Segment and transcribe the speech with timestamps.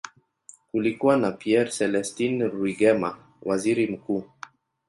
[0.71, 4.23] Kulikuwa na Pierre Celestin Rwigema, waziri mkuu.